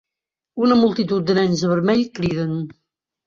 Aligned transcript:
Una 0.67 0.77
multitud 0.79 1.27
de 1.27 1.35
nens 1.41 1.61
de 1.65 1.69
vermell 1.73 2.03
criden 2.21 2.57